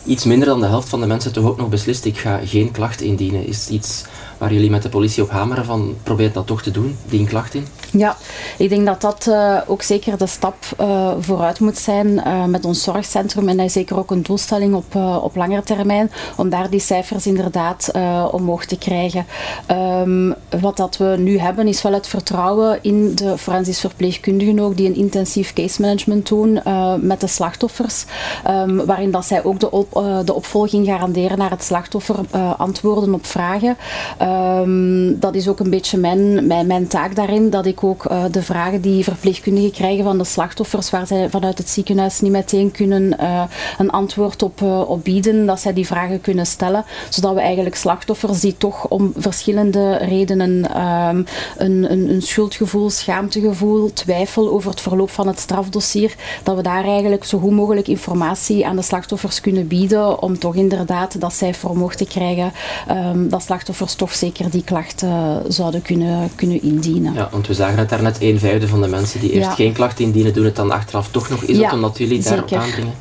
iets 0.05 0.25
minder 0.25 0.47
dan 0.47 0.59
de 0.59 0.67
helft 0.67 0.89
van 0.89 0.99
de 0.99 1.07
mensen 1.07 1.33
toch 1.33 1.45
ook 1.45 1.57
nog 1.57 1.69
beslist, 1.69 2.05
ik 2.05 2.17
ga 2.17 2.39
geen 2.45 2.71
klacht 2.71 3.01
indienen. 3.01 3.47
Is 3.47 3.69
iets 3.69 4.03
waar 4.37 4.53
jullie 4.53 4.69
met 4.69 4.81
de 4.81 4.89
politie 4.89 5.23
op 5.23 5.29
hameren 5.29 5.65
van 5.65 5.95
probeer 6.03 6.31
dat 6.31 6.47
toch 6.47 6.61
te 6.61 6.71
doen, 6.71 6.97
die 7.05 7.19
een 7.19 7.27
klacht 7.27 7.53
in? 7.53 7.67
Ja, 7.91 8.17
ik 8.57 8.69
denk 8.69 8.85
dat 8.85 9.01
dat 9.01 9.25
uh, 9.29 9.57
ook 9.67 9.81
zeker 9.81 10.17
de 10.17 10.27
stap 10.27 10.55
uh, 10.81 11.11
vooruit 11.19 11.59
moet 11.59 11.77
zijn 11.77 12.07
uh, 12.07 12.45
met 12.45 12.65
ons 12.65 12.83
zorgcentrum 12.83 13.49
en 13.49 13.57
dat 13.57 13.65
is 13.65 13.73
zeker 13.73 13.97
ook 13.97 14.11
een 14.11 14.21
doelstelling 14.21 14.73
op, 14.73 14.95
op 15.21 15.35
langere 15.35 15.63
termijn 15.63 16.11
om 16.37 16.49
daar 16.49 16.69
die 16.69 16.79
cijfers 16.79 17.27
inderdaad 17.27 17.91
omhoog 18.31 18.65
te 18.65 18.77
krijgen. 18.77 19.25
Um, 19.71 20.35
wat 20.61 20.77
dat 20.77 20.97
we 20.97 21.15
nu 21.19 21.39
hebben 21.39 21.67
is 21.67 21.81
wel 21.81 21.93
het 21.93 22.07
vertrouwen 22.07 22.79
in 22.81 23.15
de 23.15 23.37
forensisch 23.37 23.79
verpleegkundigen 23.79 24.59
ook 24.59 24.77
die 24.77 24.87
een 24.87 24.95
intensief 24.95 25.53
case 25.53 25.81
management 25.81 26.27
doen 26.27 26.59
met 26.99 27.21
de 27.21 27.27
slachtoffers, 27.27 28.05
um, 28.47 28.85
waarin 28.85 29.11
dat 29.11 29.25
zij 29.25 29.43
ook 29.43 29.59
de, 29.59 29.71
op, 29.71 29.91
de 30.25 30.33
opvolging 30.33 30.85
garanderen 30.85 31.37
naar 31.37 31.49
het 31.49 31.63
slachtoffer, 31.63 32.15
antwoorden 32.57 33.13
op 33.13 33.25
vragen. 33.25 33.77
Um, 34.25 35.19
dat 35.19 35.35
is 35.35 35.47
ook 35.47 35.59
een 35.59 35.69
beetje 35.69 35.97
mijn, 35.97 36.47
mijn, 36.47 36.87
taak 36.87 37.15
daarin, 37.15 37.49
dat 37.49 37.65
ik 37.65 37.83
ook 37.83 38.11
uh, 38.11 38.23
de 38.31 38.41
vragen 38.41 38.81
die 38.81 39.03
verpleegkundigen 39.03 39.71
krijgen 39.71 40.03
van 40.03 40.17
de 40.17 40.23
slachtoffers, 40.23 40.89
waar 40.89 41.07
zij 41.07 41.29
vanuit 41.29 41.57
het 41.57 41.69
ziekenhuis 41.69 42.21
niet 42.21 42.31
meteen 42.31 42.71
kunnen 42.71 43.17
uh, 43.21 43.43
een 43.77 43.89
antwoord 43.89 44.43
op, 44.43 44.61
uh, 44.61 44.89
op 44.89 45.03
bieden, 45.03 45.45
dat 45.45 45.59
zij 45.59 45.73
die 45.73 45.85
vragen 45.85 46.21
kunnen 46.21 46.45
stellen, 46.45 46.85
zodat 47.09 47.33
we 47.33 47.39
eigenlijk 47.39 47.75
slachtoffers 47.75 48.39
die 48.39 48.57
toch 48.57 48.87
om 48.87 49.13
verschillende 49.15 49.95
redenen 49.95 50.81
um, 50.81 51.25
een, 51.57 51.91
een, 51.91 52.09
een, 52.09 52.21
schuldgevoel, 52.21 52.89
schaamtegevoel, 52.89 53.93
twijfel 53.93 54.51
over 54.51 54.69
het 54.69 54.81
verloop 54.81 55.09
van 55.09 55.27
het 55.27 55.39
strafdossier, 55.39 56.15
dat 56.43 56.55
we 56.55 56.61
daar 56.61 56.83
eigenlijk 56.83 57.23
zo 57.23 57.39
goed 57.39 57.51
mogelijk 57.51 57.87
informatie 57.87 58.65
aan 58.65 58.75
de 58.75 58.81
slachtoffers 58.81 59.41
kunnen 59.41 59.67
bieden 59.67 60.21
om 60.21 60.39
toch 60.39 60.55
inderdaad 60.55 61.19
dat 61.19 61.33
cijfer 61.33 61.69
omhoog 61.69 61.95
te 61.95 62.05
krijgen, 62.05 62.51
um, 62.91 63.29
dat 63.29 63.43
slachtoffers 63.43 63.95
toch 63.95 64.13
zeker 64.15 64.49
die 64.49 64.63
klachten 64.63 65.43
zouden 65.47 65.81
kunnen, 65.81 66.29
kunnen 66.35 66.61
indienen. 66.61 67.13
Ja, 67.13 67.29
want 67.31 67.47
we 67.47 67.53
zagen 67.53 67.77
het 67.77 67.89
daarnet, 67.89 68.17
een 68.19 68.39
vijfde 68.39 68.67
van 68.67 68.81
de 68.81 68.87
mensen 68.87 69.19
die 69.19 69.31
eerst 69.31 69.49
geen 69.49 69.73
klacht 69.73 69.99
indienen, 69.99 70.33
doen 70.33 70.45
het 70.45 70.55
dan 70.55 70.71
achteraf 70.71 71.07
toch 71.11 71.29
nog. 71.29 71.43
Is 71.43 71.57
dat 71.57 71.73
omdat 71.73 71.97
jullie 71.97 72.23
daarop 72.23 72.53
aandringen? 72.53 72.93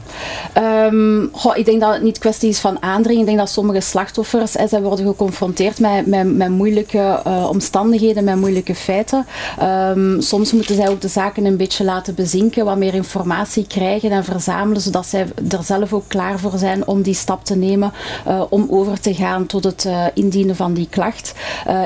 Um, 0.58 1.30
ik 1.54 1.64
denk 1.64 1.80
dat 1.80 1.92
het 1.92 2.02
niet 2.02 2.18
kwestie 2.18 2.48
is 2.48 2.58
van 2.58 2.82
aandringen. 2.82 3.20
Ik 3.20 3.26
denk 3.26 3.38
dat 3.38 3.50
sommige 3.50 3.80
slachtoffers 3.80 4.52
zij 4.52 4.82
worden 4.82 5.06
geconfronteerd 5.06 5.80
met, 5.80 6.06
met, 6.06 6.36
met 6.36 6.48
moeilijke 6.48 7.20
uh, 7.26 7.48
omstandigheden, 7.50 8.24
met 8.24 8.36
moeilijke 8.36 8.74
feiten. 8.74 9.26
Um, 9.62 10.20
soms 10.20 10.52
moeten 10.52 10.74
zij 10.74 10.88
ook 10.88 11.00
de 11.00 11.08
zaken 11.08 11.44
een 11.44 11.56
beetje 11.56 11.84
laten 11.84 12.14
bezinken, 12.14 12.64
wat 12.64 12.76
meer 12.76 12.94
informatie 12.94 13.66
krijgen 13.66 14.10
en 14.10 14.24
verzamelen, 14.24 14.82
zodat 14.82 15.06
zij 15.06 15.26
er 15.48 15.62
zelf 15.62 15.92
ook 15.92 16.04
klaar 16.06 16.38
voor 16.38 16.58
zijn 16.58 16.86
om 16.86 17.02
die 17.02 17.14
stap 17.14 17.44
te 17.44 17.56
nemen 17.56 17.92
uh, 18.28 18.42
om 18.48 18.66
over 18.70 19.00
te 19.00 19.14
gaan 19.14 19.46
tot 19.46 19.64
het 19.64 19.84
uh, 19.86 20.04
indienen 20.14 20.56
van 20.56 20.74
die 20.74 20.88
klacht. 21.04 21.34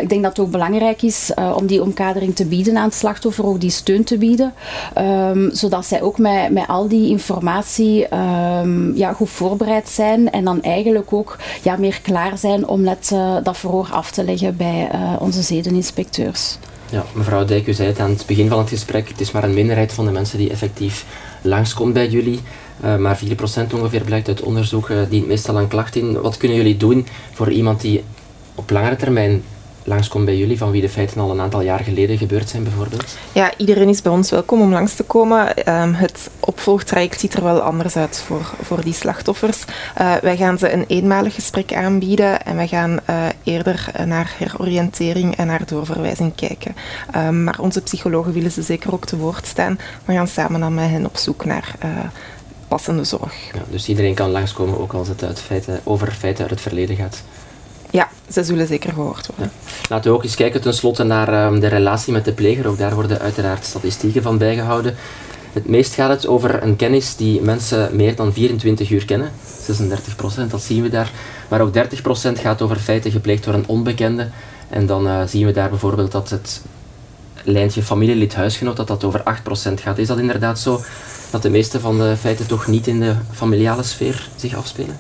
ik 0.01 0.09
denk 0.09 0.23
dat 0.23 0.37
het 0.37 0.47
ook 0.47 0.51
belangrijk 0.51 1.03
is 1.03 1.33
om 1.57 1.67
die 1.67 1.83
omkadering 1.83 2.37
te 2.37 2.45
bieden 2.45 2.77
aan 2.77 2.85
het 2.85 2.95
slachtoffer, 2.95 3.47
ook 3.47 3.61
die 3.61 3.71
steun 3.71 4.05
te 4.05 4.19
bieden, 4.19 4.55
um, 4.99 5.51
zodat 5.53 5.87
zij 5.87 6.03
ook 6.03 6.19
met, 6.19 6.51
met 6.51 6.67
al 6.67 6.89
die 6.89 7.09
informatie 7.11 8.15
um, 8.15 8.97
ja, 8.97 9.13
goed 9.13 9.31
voorbereid 9.31 9.89
zijn 9.89 10.31
en 10.31 10.45
dan 10.45 10.63
eigenlijk 10.63 11.13
ook 11.13 11.37
ja, 11.63 11.77
meer 11.77 12.01
klaar 12.03 12.39
zijn 12.39 12.67
om 12.67 12.81
net 12.81 13.11
uh, 13.13 13.37
dat 13.43 13.57
verhoor 13.57 13.89
af 13.91 14.11
te 14.11 14.25
leggen 14.25 14.57
bij 14.57 14.91
uh, 14.95 15.17
onze 15.19 15.43
zedeninspecteurs. 15.43 16.59
Ja, 16.91 17.05
mevrouw 17.15 17.45
Dijk, 17.45 17.67
u 17.67 17.73
zei 17.73 17.89
het 17.89 18.01
aan 18.01 18.11
het 18.11 18.27
begin 18.27 18.49
van 18.49 18.59
het 18.59 18.69
gesprek, 18.69 19.09
het 19.09 19.21
is 19.21 19.31
maar 19.31 19.45
een 19.45 19.55
minderheid 19.55 19.93
van 19.93 20.05
de 20.05 20.13
mensen 20.13 20.39
die 20.39 20.51
effectief 20.51 21.07
langskomt 21.43 21.93
bij 21.93 22.09
jullie. 22.09 22.41
Uh, 22.85 22.97
maar 22.97 23.21
4% 23.25 23.75
ongeveer 23.75 24.05
blijkt 24.05 24.29
uit 24.29 24.43
onderzoek, 24.43 24.91
dient 25.09 25.27
meestal 25.27 25.59
een 25.59 25.69
klacht 25.69 25.97
in. 25.97 26.21
Wat 26.21 26.37
kunnen 26.37 26.57
jullie 26.57 26.77
doen 26.77 27.07
voor 27.33 27.51
iemand 27.51 27.81
die 27.81 28.05
op 28.59 28.71
langere 28.71 28.97
termijn 28.97 29.43
langskomt 29.85 30.25
bij 30.25 30.37
jullie, 30.37 30.59
van 30.59 30.71
wie 30.71 30.81
de 30.81 30.89
feiten 30.89 31.21
al 31.21 31.31
een 31.31 31.41
aantal 31.41 31.61
jaar 31.61 31.79
geleden 31.79 32.19
gebeurd 32.19 32.49
zijn 32.49 32.63
bijvoorbeeld? 32.63 33.17
Ja, 33.33 33.53
iedereen 33.57 33.89
is 33.89 34.03
bij 34.03 34.13
ons 34.13 34.31
welkom 34.31 34.61
om 34.61 34.73
langs 34.73 34.95
te 34.95 35.03
komen. 35.03 35.73
Um, 35.83 35.95
het 35.95 36.31
opvolgtraject 36.41 37.21
ziet 37.21 37.35
er 37.35 37.43
wel 37.43 37.61
anders 37.61 37.97
uit 37.97 38.23
voor, 38.27 38.51
voor 38.63 38.85
die 38.85 38.93
slachtoffers. 38.93 39.65
Uh, 40.01 40.15
wij 40.15 40.37
gaan 40.37 40.59
ze 40.59 40.73
een 40.73 40.85
eenmalig 40.87 41.35
gesprek 41.35 41.75
aanbieden 41.75 42.45
en 42.45 42.57
wij 42.57 42.69
gaan 42.69 43.01
uh, 43.11 43.27
eerder 43.43 43.91
naar 44.07 44.35
heroriëntering 44.39 45.37
en 45.37 45.47
naar 45.47 45.67
doorverwijzing 45.67 46.35
kijken. 46.35 46.75
Um, 47.17 47.45
maar 47.45 47.59
onze 47.61 47.83
psychologen 47.83 48.33
willen 48.33 48.51
ze 48.53 48.63
zeker 48.63 48.93
ook 48.93 49.07
te 49.07 49.17
woord 49.17 49.47
staan. 49.47 49.79
We 50.05 50.13
gaan 50.13 50.29
samen 50.29 50.61
dan 50.61 50.75
met 50.75 50.91
hen 50.91 51.05
op 51.05 51.17
zoek 51.17 51.45
naar 51.45 51.75
uh, 51.85 51.91
passende 52.69 53.05
zorg. 53.05 53.35
Ja, 53.55 53.63
dus 53.71 53.89
iedereen 53.89 54.15
kan 54.15 54.31
langskomen, 54.31 54.81
ook 54.81 54.93
als 54.93 55.09
het 55.09 55.25
uit 55.25 55.41
feiten, 55.41 55.81
over 55.85 56.13
feiten 56.13 56.43
uit 56.43 56.51
het 56.51 56.61
verleden 56.61 56.97
gaat. 56.97 57.23
Ja, 57.91 58.09
ze 58.31 58.45
zullen 58.45 58.67
zeker 58.67 58.93
gehoord 58.93 59.27
worden. 59.27 59.53
Laten 59.89 60.11
we 60.11 60.17
ook 60.17 60.25
eens 60.25 60.35
kijken 60.35 60.61
tenslotte 60.61 61.05
naar 61.05 61.47
um, 61.47 61.61
de 61.61 61.67
relatie 61.67 62.13
met 62.13 62.25
de 62.25 62.33
pleger. 62.33 62.67
Ook 62.67 62.79
daar 62.79 62.95
worden 62.95 63.19
uiteraard 63.19 63.65
statistieken 63.65 64.23
van 64.23 64.39
bijgehouden. 64.39 64.97
Het 65.53 65.69
meest 65.69 65.95
gaat 65.95 66.11
het 66.11 66.27
over 66.27 66.63
een 66.63 66.77
kennis 66.77 67.17
die 67.17 67.41
mensen 67.41 67.97
meer 67.97 68.17
dan 68.17 68.33
24 68.33 68.91
uur 68.91 69.05
kennen. 69.05 69.33
36 69.63 70.17
procent, 70.17 70.51
dat 70.51 70.63
zien 70.63 70.83
we 70.83 70.89
daar. 70.89 71.11
Maar 71.49 71.61
ook 71.61 71.73
30 71.73 72.03
procent 72.03 72.39
gaat 72.39 72.63
over 72.63 72.77
feiten 72.77 73.11
gepleegd 73.11 73.45
door 73.45 73.55
een 73.55 73.69
onbekende. 73.69 74.29
En 74.69 74.87
dan 74.87 75.07
uh, 75.07 75.23
zien 75.27 75.47
we 75.47 75.53
daar 75.53 75.69
bijvoorbeeld 75.69 76.13
dat 76.13 76.31
het 76.31 76.63
lijntje 77.43 77.83
familielid 77.83 78.35
huisgenoot, 78.35 78.77
dat 78.77 78.87
dat 78.87 79.05
over 79.05 79.23
8 79.23 79.43
procent 79.43 79.81
gaat. 79.81 79.99
Is 79.99 80.07
dat 80.07 80.19
inderdaad 80.19 80.59
zo 80.59 80.81
dat 81.31 81.43
de 81.43 81.51
meeste 81.51 81.81
van 81.81 81.99
de 81.99 82.17
feiten 82.17 82.47
toch 82.47 82.67
niet 82.67 82.87
in 82.87 83.01
de 83.01 83.15
familiale 83.33 83.83
sfeer 83.83 84.29
zich 84.37 84.57
afspelen? 84.57 84.97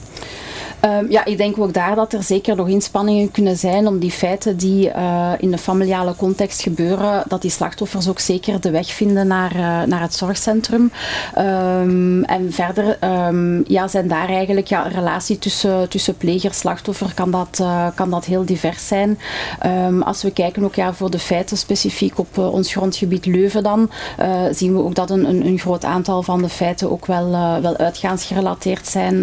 Um, 0.84 1.10
ja, 1.10 1.24
ik 1.24 1.36
denk 1.36 1.58
ook 1.58 1.72
daar 1.72 1.94
dat 1.94 2.12
er 2.12 2.22
zeker 2.22 2.56
nog 2.56 2.68
inspanningen 2.68 3.30
kunnen 3.30 3.56
zijn 3.56 3.86
om 3.86 3.98
die 3.98 4.10
feiten 4.10 4.56
die 4.56 4.88
uh, 4.88 5.32
in 5.38 5.50
de 5.50 5.58
familiale 5.58 6.16
context 6.16 6.62
gebeuren, 6.62 7.22
dat 7.28 7.42
die 7.42 7.50
slachtoffers 7.50 8.08
ook 8.08 8.18
zeker 8.18 8.60
de 8.60 8.70
weg 8.70 8.86
vinden 8.92 9.26
naar, 9.26 9.56
uh, 9.56 9.82
naar 9.82 10.00
het 10.00 10.14
zorgcentrum. 10.14 10.92
Um, 11.38 12.24
en 12.24 12.52
verder 12.52 12.98
um, 13.04 13.64
ja, 13.66 13.88
zijn 13.88 14.08
daar 14.08 14.28
eigenlijk 14.28 14.66
ja, 14.66 14.82
relatie 14.82 15.38
tussen, 15.38 15.88
tussen 15.88 16.16
pleger 16.16 16.54
slachtoffer 16.54 17.14
kan 17.14 17.30
dat, 17.30 17.58
uh, 17.60 17.86
kan 17.94 18.10
dat 18.10 18.24
heel 18.24 18.44
divers 18.44 18.86
zijn. 18.86 19.18
als 20.00 20.22
we 20.22 20.30
kijken 20.30 20.64
ook 20.64 20.74
ja, 20.74 20.92
voor 20.92 21.10
de 21.10 21.18
feiten 21.18 21.56
specifiek 21.56 22.18
op 22.18 22.38
ons 22.38 22.72
grondgebied 22.72 23.26
Leuven 23.26 23.62
dan, 23.62 23.90
zien 24.50 24.74
we 24.74 24.82
ook 24.82 24.94
dat 24.94 25.10
een, 25.10 25.28
een, 25.28 25.46
een, 25.46 25.58
groot 25.58 25.84
aantal 25.84 26.22
van 26.22 26.42
de 26.42 26.48
feiten 26.48 26.90
ook 26.90 27.06
wel, 27.06 27.30
wel 27.62 27.76
uitgaansgerelateerd 27.76 28.86
zijn. 28.86 29.20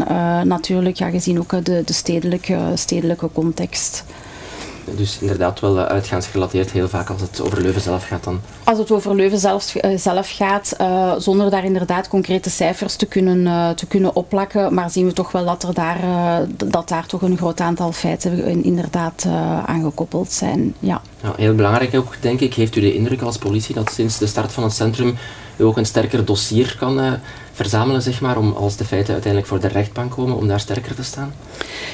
natuurlijk, 0.48 0.98
ja, 0.98 1.10
gezien 1.10 1.40
ook 1.40 1.45
de, 1.48 1.82
de 1.86 1.94
stedelijke, 1.94 2.72
stedelijke 2.76 3.30
context. 3.34 4.04
Dus 4.92 5.18
inderdaad 5.20 5.60
wel 5.60 5.80
eh, 5.80 5.86
uitgaansgerelateerd, 5.86 6.72
heel 6.72 6.88
vaak 6.88 7.10
als 7.10 7.22
het 7.22 7.42
over 7.42 7.62
Leuven 7.62 7.82
zelf 7.82 8.08
gaat 8.08 8.24
dan? 8.24 8.40
Als 8.64 8.78
het 8.78 8.92
over 8.92 9.16
Leuven 9.16 9.40
zelf, 9.40 9.76
uh, 9.76 9.98
zelf 9.98 10.32
gaat, 10.32 10.76
uh, 10.82 11.14
zonder 11.18 11.50
daar 11.50 11.64
inderdaad 11.64 12.08
concrete 12.08 12.50
cijfers 12.50 12.96
te 12.96 13.06
kunnen, 13.06 13.40
uh, 13.40 13.70
te 13.70 13.86
kunnen 13.86 14.16
opplakken, 14.16 14.74
maar 14.74 14.90
zien 14.90 15.06
we 15.06 15.14
toch 15.14 15.32
wel 15.32 15.46
dat, 15.46 15.64
er 15.64 15.74
daar, 15.74 16.00
dat 16.56 16.90
daar 16.90 17.06
toch 17.06 17.22
een 17.22 17.38
groot 17.38 17.60
aantal 17.60 17.92
feiten 17.92 18.64
inderdaad 18.64 19.28
aangekoppeld 19.66 20.32
zijn. 20.32 20.76
Ja. 20.80 21.02
ja. 21.22 21.34
Heel 21.38 21.56
belangrijk 21.56 21.96
ook, 21.96 22.16
denk 22.20 22.40
ik, 22.40 22.54
heeft 22.54 22.76
u 22.76 22.82
de 22.82 22.94
indruk 22.94 23.22
als 23.22 23.38
politie 23.38 23.76
dat 23.76 23.92
sinds 23.92 24.18
de 24.18 24.28
start 24.28 24.52
van 24.52 24.64
het 24.64 24.74
centrum 24.74 25.18
u 25.58 25.64
ook 25.64 25.78
een 25.78 25.86
sterker 25.86 26.26
dossier 26.26 26.76
kan 26.80 27.20
verzamelen, 27.56 28.02
zeg 28.02 28.22
maar, 28.22 28.38
om 28.38 28.54
als 28.54 28.76
de 28.76 28.86
feiten 28.86 29.14
uiteindelijk 29.14 29.52
voor 29.52 29.62
de 29.62 29.68
rechtbank 29.68 30.12
komen, 30.12 30.36
om 30.36 30.48
daar 30.48 30.60
sterker 30.60 30.96
te 30.96 31.04
staan? 31.04 31.34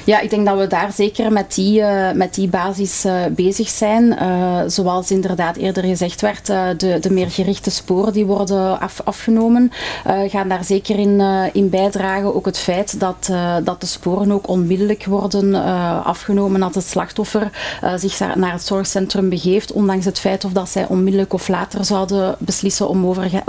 Ja, 0.03 0.20
ik 0.20 0.30
denk 0.30 0.46
dat 0.46 0.58
we 0.58 0.68
daar 0.68 0.91
zeker 0.91 1.32
met 1.32 1.56
die, 1.56 1.80
uh, 1.80 2.12
met 2.12 2.34
die 2.34 2.48
basis 2.48 3.06
uh, 3.06 3.13
bezig 3.32 3.70
zijn. 3.70 4.03
Uh, 4.06 4.62
zoals 4.68 5.12
inderdaad 5.12 5.56
eerder 5.56 5.84
gezegd 5.84 6.22
werd, 6.22 6.46
de, 6.46 6.98
de 7.01 7.12
meer 7.12 7.32
gerichte 7.32 7.72
sporen 7.72 8.13
die 8.13 8.25
worden 8.25 8.80
af, 8.80 9.01
afgenomen, 9.03 9.72
gaan 10.27 10.48
daar 10.48 10.63
zeker 10.63 11.00
in, 11.00 11.22
in 11.53 11.70
bijdragen. 11.70 12.36
Ook 12.36 12.46
het 12.46 12.58
feit 12.58 13.00
dat, 13.00 13.32
dat 13.63 13.82
de 13.82 13.88
sporen 13.88 14.32
ook 14.32 14.48
onmiddellijk 14.48 15.06
worden 15.06 15.53
afgenomen 16.03 16.63
als 16.63 16.75
het 16.75 16.86
slachtoffer 16.86 17.50
zich 17.96 18.20
naar 18.36 18.51
het 18.51 18.65
zorgcentrum 18.65 19.30
begeeft, 19.30 19.72
ondanks 19.72 20.06
het 20.06 20.20
feit 20.20 20.46
of 20.46 20.51
dat 20.51 20.70
zij 20.70 20.88
onmiddellijk 20.88 21.34
of 21.34 21.48
later 21.48 21.86
zouden 21.86 22.36
beslissen 22.39 22.89
om 22.89 23.06
over, 23.06 23.44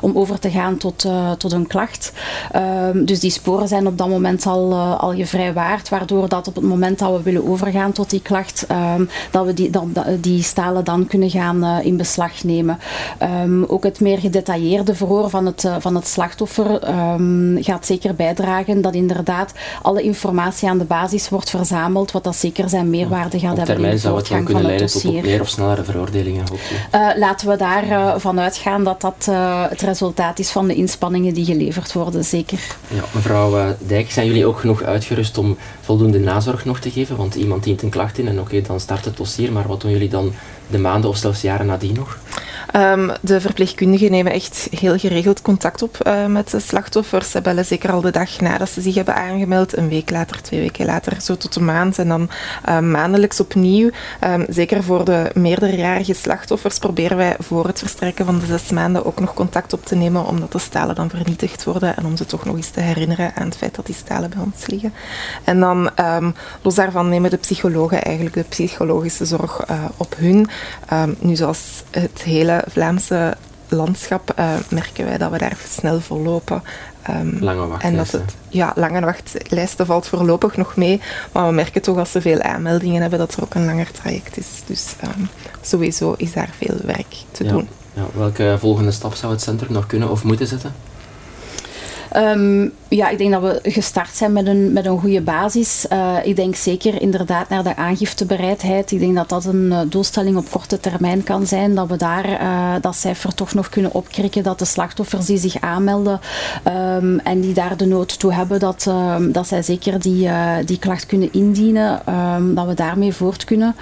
om 0.00 0.16
over 0.18 0.38
te 0.38 0.50
gaan 0.50 0.76
tot 0.76 1.08
tot 1.36 1.52
een 1.52 1.66
klacht. 1.66 2.12
Um, 2.56 3.04
dus 3.04 3.20
die 3.20 3.30
sporen 3.30 3.68
zijn 3.68 3.86
op 3.86 3.98
dat 3.98 4.08
moment 4.08 4.46
al, 4.46 4.70
uh, 4.70 5.00
al 5.00 5.14
gevrijwaard, 5.14 5.88
waardoor 5.88 6.28
dat 6.28 6.48
op 6.48 6.54
het 6.54 6.64
moment 6.64 6.98
dat 6.98 7.16
we 7.16 7.22
willen 7.22 7.48
overgaan 7.48 7.92
tot 7.92 8.10
die 8.10 8.22
klacht, 8.22 8.66
um, 8.96 9.08
dat 9.30 9.46
we 9.46 9.54
die, 9.54 9.70
dan, 9.70 9.92
die 10.20 10.42
stalen 10.42 10.84
dan 10.84 11.06
kunnen 11.06 11.30
gaan 11.30 11.64
uh, 11.64 11.78
in 11.82 11.96
beslag 11.96 12.44
nemen. 12.44 12.78
Um, 13.22 13.64
ook 13.64 13.84
het 13.84 14.00
meer 14.00 14.18
gedetailleerde 14.18 14.94
verhoor 14.94 15.30
van 15.30 15.46
het, 15.46 15.64
uh, 15.64 15.76
van 15.78 15.94
het 15.94 16.06
slachtoffer 16.06 16.80
gaat 17.60 17.86
zeker 17.86 18.14
bijdragen 18.14 18.80
dat 18.80 18.94
inderdaad 18.94 19.52
alle 19.82 20.02
informatie 20.02 20.68
aan 20.68 20.78
de 20.78 20.84
basis 20.84 21.28
wordt 21.28 21.50
verzameld, 21.50 22.12
wat 22.12 22.24
dat 22.24 22.36
zeker 22.36 22.68
zijn 22.68 22.90
meerwaarde 22.90 23.38
gaat 23.38 23.56
hebben 23.56 23.84
in 23.84 23.90
de 23.90 23.98
voortgang 23.98 24.50
van 24.50 24.64
het 24.64 24.78
dossier. 24.78 25.12
Tot 25.12 25.22
meer 25.22 25.40
of 25.40 25.48
snellere 25.48 25.84
veroordelingen, 25.84 26.44
laten 27.16 27.48
we 27.48 27.56
daar 27.56 28.20
vanuit 28.20 28.56
gaan 28.56 28.84
dat 28.84 29.00
dat 29.00 29.28
het 29.70 29.82
resultaat 29.82 30.38
is 30.38 30.50
van 30.50 30.66
de 30.66 30.74
die 31.32 31.44
geleverd 31.44 31.92
worden, 31.92 32.24
zeker. 32.24 32.76
Ja, 32.88 33.04
mevrouw 33.14 33.58
eh, 33.58 33.66
Dijk, 33.86 34.10
zijn 34.10 34.26
jullie 34.26 34.46
ook 34.46 34.60
genoeg 34.60 34.82
uitgerust 34.82 35.38
om 35.38 35.56
voldoende 35.80 36.18
nazorg 36.18 36.64
nog 36.64 36.80
te 36.80 36.90
geven? 36.90 37.16
Want 37.16 37.34
iemand 37.34 37.64
dient 37.64 37.82
een 37.82 37.90
klacht 37.90 38.18
in 38.18 38.28
en 38.28 38.40
oké, 38.40 38.60
dan 38.60 38.80
start 38.80 39.04
het 39.04 39.16
dossier, 39.16 39.52
maar 39.52 39.66
wat 39.66 39.80
doen 39.80 39.90
jullie 39.90 40.08
dan 40.08 40.32
de 40.70 40.78
maanden 40.78 41.10
of 41.10 41.16
zelfs 41.16 41.40
jaren 41.40 41.66
nadien 41.66 41.94
nog? 41.94 42.18
Um, 42.76 43.10
de 43.20 43.40
verpleegkundigen 43.40 44.10
nemen 44.10 44.32
echt 44.32 44.68
heel 44.70 44.98
geregeld 44.98 45.42
contact 45.42 45.82
op 45.82 45.98
uh, 46.06 46.26
met 46.26 46.50
de 46.50 46.60
slachtoffers. 46.60 47.30
Ze 47.30 47.40
bellen 47.40 47.64
zeker 47.64 47.92
al 47.92 48.00
de 48.00 48.10
dag 48.10 48.40
nadat 48.40 48.68
ze 48.68 48.80
zich 48.80 48.94
hebben 48.94 49.14
aangemeld, 49.14 49.76
een 49.76 49.88
week 49.88 50.10
later, 50.10 50.42
twee 50.42 50.60
weken 50.60 50.86
later, 50.86 51.20
zo 51.20 51.36
tot 51.36 51.56
een 51.56 51.64
maand. 51.64 51.98
En 51.98 52.08
dan 52.08 52.30
uh, 52.68 52.78
maandelijks 52.78 53.40
opnieuw. 53.40 53.90
Um, 54.24 54.46
zeker 54.48 54.82
voor 54.82 55.04
de 55.04 55.30
meerderjarige 55.34 56.14
slachtoffers 56.14 56.78
proberen 56.78 57.16
wij 57.16 57.36
voor 57.38 57.66
het 57.66 57.78
verstrekken 57.78 58.24
van 58.24 58.38
de 58.38 58.46
zes 58.46 58.70
maanden 58.70 59.04
ook 59.04 59.20
nog 59.20 59.34
contact 59.34 59.72
op 59.72 59.86
te 59.86 59.94
nemen, 59.94 60.26
omdat 60.26 60.52
de 60.52 60.58
stalen 60.58 60.94
dan 60.94 61.10
vernietigd 61.10 61.64
worden 61.64 61.96
en 61.96 62.06
om 62.06 62.16
ze 62.16 62.26
toch 62.26 62.44
nog 62.44 62.56
eens 62.56 62.70
te 62.70 62.80
herinneren 62.80 63.32
aan 63.34 63.46
het 63.46 63.56
feit 63.56 63.74
dat 63.74 63.86
die 63.86 63.94
stalen 63.94 64.30
bij 64.30 64.42
ons 64.44 64.66
liggen. 64.66 64.92
En 65.44 65.60
dan, 65.60 65.90
um, 66.00 66.34
los 66.62 66.74
daarvan, 66.74 67.08
nemen 67.08 67.30
de 67.30 67.36
psychologen 67.36 68.02
eigenlijk 68.02 68.34
de 68.34 68.44
psychologische 68.48 69.24
zorg 69.24 69.70
uh, 69.70 69.84
op 69.96 70.14
hun. 70.18 70.48
nu, 71.18 71.36
zoals 71.36 71.82
het 71.90 72.22
hele 72.22 72.63
Vlaamse 72.68 73.36
landschap 73.68 74.34
uh, 74.38 74.54
merken 74.68 75.04
wij 75.04 75.18
dat 75.18 75.30
we 75.30 75.38
daar 75.38 75.56
snel 75.68 76.00
voor 76.00 76.18
lopen. 76.18 76.62
Um, 77.10 77.36
lange 77.40 77.66
wachtlijsten. 77.66 77.88
En 77.88 77.96
dat 77.96 78.10
het, 78.10 78.34
ja, 78.48 78.72
lange 78.74 79.00
wachtlijsten 79.00 79.86
valt 79.86 80.06
voorlopig 80.06 80.56
nog 80.56 80.76
mee. 80.76 81.00
Maar 81.32 81.46
we 81.46 81.52
merken 81.52 81.82
toch 81.82 81.98
als 81.98 82.10
ze 82.10 82.20
veel 82.20 82.40
aanmeldingen 82.42 83.00
hebben 83.00 83.18
dat 83.18 83.34
er 83.34 83.42
ook 83.42 83.54
een 83.54 83.64
langer 83.64 83.90
traject 83.90 84.36
is. 84.36 84.62
Dus 84.66 84.94
um, 85.04 85.28
sowieso 85.60 86.14
is 86.16 86.32
daar 86.32 86.50
veel 86.58 86.76
werk 86.84 87.14
te 87.30 87.44
ja. 87.44 87.50
doen. 87.50 87.68
Ja. 87.92 88.02
Welke 88.14 88.56
volgende 88.58 88.90
stap 88.90 89.14
zou 89.14 89.32
het 89.32 89.42
centrum 89.42 89.72
nog 89.72 89.86
kunnen 89.86 90.10
of 90.10 90.24
moeten 90.24 90.46
zetten? 90.46 90.74
Um, 92.16 92.72
ja, 92.88 93.08
ik 93.08 93.18
denk 93.18 93.32
dat 93.32 93.42
we 93.42 93.70
gestart 93.70 94.16
zijn 94.16 94.32
met 94.32 94.46
een, 94.46 94.72
met 94.72 94.86
een 94.86 94.98
goede 94.98 95.20
basis. 95.20 95.86
Uh, 95.92 96.16
ik 96.22 96.36
denk 96.36 96.54
zeker 96.54 97.02
inderdaad 97.02 97.48
naar 97.48 97.62
de 97.62 97.76
aangiftebereidheid. 97.76 98.90
Ik 98.90 98.98
denk 98.98 99.14
dat 99.14 99.28
dat 99.28 99.44
een 99.44 99.66
uh, 99.70 99.80
doelstelling 99.88 100.36
op 100.36 100.50
korte 100.50 100.80
termijn 100.80 101.22
kan 101.22 101.46
zijn. 101.46 101.74
Dat 101.74 101.88
we 101.88 101.96
daar 101.96 102.28
uh, 102.28 102.72
dat 102.80 102.96
cijfer 102.96 103.34
toch 103.34 103.54
nog 103.54 103.68
kunnen 103.68 103.94
opkrikken. 103.94 104.42
Dat 104.42 104.58
de 104.58 104.64
slachtoffers 104.64 105.26
die 105.26 105.38
zich 105.38 105.60
aanmelden 105.60 106.20
um, 106.66 107.18
en 107.18 107.40
die 107.40 107.54
daar 107.54 107.76
de 107.76 107.86
nood 107.86 108.18
toe 108.18 108.32
hebben, 108.32 108.60
dat, 108.60 108.86
um, 108.88 109.32
dat 109.32 109.46
zij 109.46 109.62
zeker 109.62 110.00
die, 110.00 110.28
die 110.64 110.78
klacht 110.78 111.06
kunnen 111.06 111.32
indienen. 111.32 112.00
Dat 112.54 112.66
we 112.66 112.74
daarmee 112.74 113.12
voort 113.12 113.44
kunnen. 113.44 113.76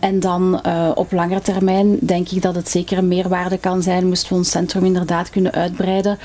en 0.00 0.20
dan 0.20 0.60
op 0.94 1.12
langere 1.12 1.40
termijn 1.40 1.98
denk 2.00 2.28
ik 2.28 2.42
dat 2.42 2.54
het 2.54 2.68
zeker 2.68 2.98
een 2.98 3.08
meerwaarde 3.08 3.58
kan 3.58 3.82
zijn. 3.82 4.06
Moesten 4.06 4.28
we 4.28 4.34
ons 4.34 4.50
centrum 4.50 4.84
inderdaad 4.84 5.30
kunnen 5.30 5.52
uitbreiden. 5.52 6.18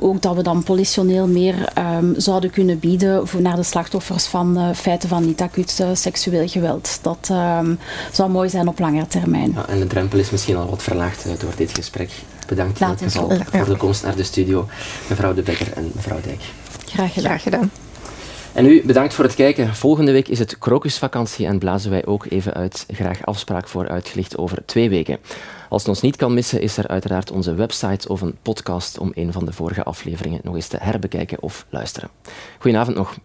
Ook 0.00 0.22
dat 0.22 0.36
we 0.36 0.42
dan 0.42 0.62
politioneel 0.62 1.26
meer 1.26 1.72
um, 1.78 2.14
zouden 2.16 2.50
kunnen 2.50 2.78
bieden 2.78 3.28
voor 3.28 3.40
naar 3.40 3.56
de 3.56 3.62
slachtoffers 3.62 4.26
van 4.26 4.58
uh, 4.58 4.74
feiten 4.74 5.08
van 5.08 5.26
niet-acuut 5.26 5.78
uh, 5.80 5.88
seksueel 5.92 6.48
geweld. 6.48 6.98
Dat 7.02 7.28
um, 7.32 7.78
zou 8.12 8.30
mooi 8.30 8.48
zijn 8.48 8.68
op 8.68 8.78
langere 8.78 9.06
termijn. 9.06 9.52
Ja, 9.54 9.68
en 9.68 9.78
de 9.78 9.86
drempel 9.86 10.18
is 10.18 10.30
misschien 10.30 10.56
al 10.56 10.70
wat 10.70 10.82
verlaagd 10.82 11.26
uh, 11.26 11.32
door 11.38 11.52
dit 11.56 11.74
gesprek. 11.74 12.10
Bedankt 12.46 12.80
in 12.80 12.86
elk 12.86 12.98
geval 12.98 13.32
voor 13.50 13.64
de 13.64 13.76
komst 13.76 14.02
naar 14.02 14.16
de 14.16 14.22
studio, 14.22 14.66
mevrouw 15.08 15.34
De 15.34 15.42
Bekker 15.42 15.72
en 15.72 15.90
mevrouw 15.94 16.20
Dijk. 16.20 16.40
Graag 16.86 17.12
gedaan. 17.12 17.30
Graag 17.30 17.42
gedaan. 17.42 17.70
En 18.58 18.66
u, 18.66 18.82
bedankt 18.84 19.14
voor 19.14 19.24
het 19.24 19.34
kijken. 19.34 19.74
Volgende 19.74 20.12
week 20.12 20.28
is 20.28 20.38
het 20.38 20.58
krokusvakantie 20.58 21.46
en 21.46 21.58
blazen 21.58 21.90
wij 21.90 22.06
ook 22.06 22.26
even 22.28 22.54
uit. 22.54 22.86
Graag 22.90 23.24
afspraak 23.26 23.68
voor 23.68 23.88
uitgelicht 23.88 24.38
over 24.38 24.64
twee 24.66 24.90
weken. 24.90 25.18
Als 25.68 25.82
het 25.82 25.90
ons 25.90 26.00
niet 26.00 26.16
kan 26.16 26.34
missen, 26.34 26.60
is 26.60 26.76
er 26.76 26.88
uiteraard 26.88 27.30
onze 27.30 27.54
website 27.54 28.08
of 28.08 28.20
een 28.20 28.36
podcast 28.42 28.98
om 28.98 29.12
een 29.14 29.32
van 29.32 29.44
de 29.44 29.52
vorige 29.52 29.82
afleveringen 29.82 30.40
nog 30.42 30.54
eens 30.54 30.68
te 30.68 30.76
herbekijken 30.80 31.42
of 31.42 31.66
luisteren. 31.68 32.10
Goedenavond 32.58 32.96
nog. 32.96 33.16